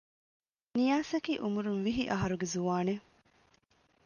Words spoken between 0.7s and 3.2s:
ނިޔާސަކީ އުމުރުން ވިހި އަހަރުގެ ޒުވާނެއް